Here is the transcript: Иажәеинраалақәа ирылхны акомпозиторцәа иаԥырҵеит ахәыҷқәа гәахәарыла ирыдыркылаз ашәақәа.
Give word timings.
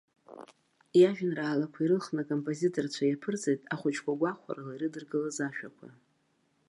Иажәеинраалақәа 0.99 1.79
ирылхны 1.81 2.19
акомпозиторцәа 2.21 3.03
иаԥырҵеит 3.05 3.61
ахәыҷқәа 3.73 4.19
гәахәарыла 4.19 4.73
ирыдыркылаз 4.75 5.37
ашәақәа. 5.47 5.87